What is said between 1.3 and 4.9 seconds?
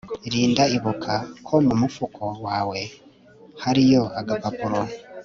ko mumufuko wawe hariyo agapapuro